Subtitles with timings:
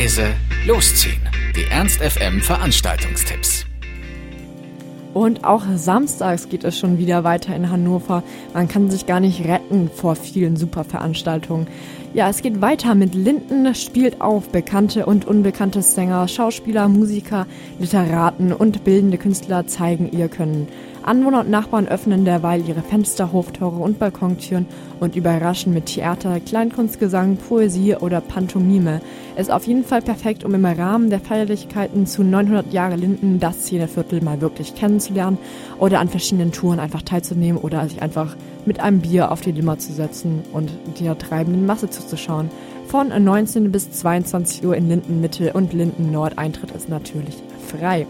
[0.00, 0.34] leise,
[0.66, 1.20] losziehen.
[1.54, 3.66] Die Ernst FM Veranstaltungstipps.
[5.12, 8.22] Und auch samstags geht es schon wieder weiter in Hannover.
[8.54, 11.66] Man kann sich gar nicht retten vor vielen super Veranstaltungen.
[12.12, 17.46] Ja, es geht weiter mit Linden spielt auf bekannte und unbekannte Sänger, Schauspieler, Musiker,
[17.78, 20.66] Literaten und bildende Künstler zeigen ihr Können.
[21.04, 24.66] Anwohner und Nachbarn öffnen derweil ihre Fenster, Hoftore und Balkontüren
[24.98, 29.00] und überraschen mit Theater, Kleinkunstgesang, Poesie oder Pantomime.
[29.36, 33.60] Ist auf jeden Fall perfekt, um im Rahmen der Feierlichkeiten zu 900 Jahre Linden das
[33.60, 35.38] Szeneviertel mal wirklich kennenzulernen
[35.78, 38.36] oder an verschiedenen Touren einfach teilzunehmen oder sich einfach
[38.66, 42.50] mit einem Bier auf die Limmer zu setzen und der treibenden Masse zuzuschauen.
[42.86, 47.36] Von 19 bis 22 Uhr in Linden Mitte und Linden Nord Eintritt ist natürlich
[47.66, 48.06] frei.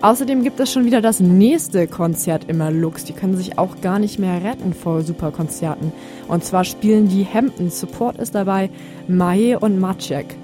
[0.00, 3.04] Außerdem gibt es schon wieder das nächste Konzert im Lux.
[3.04, 5.92] Die können sich auch gar nicht mehr retten vor Superkonzerten.
[6.28, 7.70] Und zwar spielen die Hemden.
[7.70, 8.70] Support ist dabei
[9.08, 10.36] Mae und Maciek.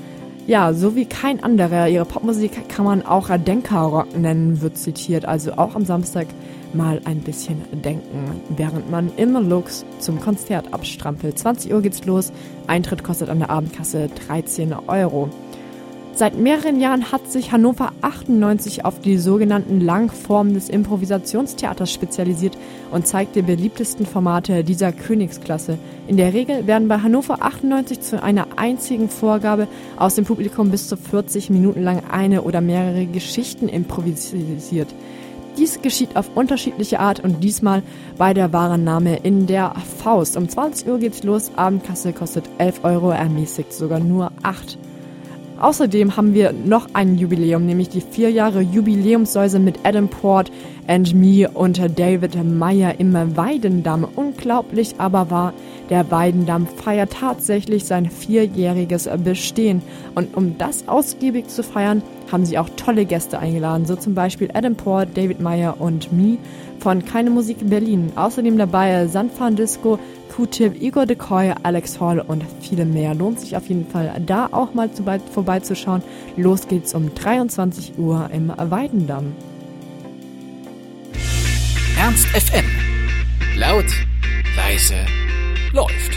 [0.46, 1.88] Ja, so wie kein anderer.
[1.88, 5.24] Ihre Popmusik kann man auch Denkerrock nennen, wird zitiert.
[5.24, 6.26] Also auch am Samstag
[6.74, 11.38] mal ein bisschen denken, während man im Lux zum Konzert abstrampelt.
[11.38, 12.30] 20 Uhr geht's los.
[12.66, 15.30] Eintritt kostet an der Abendkasse 13 Euro.
[16.16, 22.56] Seit mehreren Jahren hat sich Hannover 98 auf die sogenannten Langformen des Improvisationstheaters spezialisiert
[22.92, 25.76] und zeigt die beliebtesten Formate dieser Königsklasse.
[26.06, 30.86] In der Regel werden bei Hannover 98 zu einer einzigen Vorgabe aus dem Publikum bis
[30.86, 34.94] zu 40 Minuten lang eine oder mehrere Geschichten improvisiert.
[35.58, 37.82] Dies geschieht auf unterschiedliche Art und diesmal
[38.18, 40.36] bei der Warennahme in der Faust.
[40.36, 44.78] Um 20 Uhr geht's los, Abendkasse kostet 11 Euro, ermäßigt sogar nur 8
[45.60, 50.50] Außerdem haben wir noch ein Jubiläum, nämlich die vier Jahre Jubiläumssäuse mit Adam Port
[50.88, 54.06] and Me und David Meyer im Weidendamm.
[54.16, 55.52] Unglaublich aber wahr,
[55.90, 59.80] der Weidendamm feiert tatsächlich sein vierjähriges Bestehen.
[60.14, 62.02] Und um das ausgiebig zu feiern,
[62.32, 66.38] haben sie auch tolle Gäste eingeladen, so zum Beispiel Adam Port, David Meyer und Me
[66.80, 68.12] von Keine Musik in Berlin.
[68.16, 69.98] Außerdem dabei Sanfan Disco,
[70.28, 73.14] Q-Tip, Igor Decoy, Alex Hall und viele mehr.
[73.14, 76.02] Lohnt sich auf jeden Fall da auch mal zu, vorbeizuschauen.
[76.36, 79.32] Los geht's um 23 Uhr im Weidendamm.
[81.98, 82.64] Ernst FM.
[83.56, 83.86] Laut,
[84.56, 84.96] leise,
[85.72, 86.13] läuft.